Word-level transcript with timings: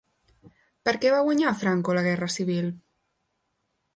Per 0.87 0.93
què 1.03 1.11
va 1.15 1.19
guanyar 1.27 1.51
Franco 1.59 1.95
la 1.97 2.03
Guerra 2.09 2.31
Civil? 2.39 2.71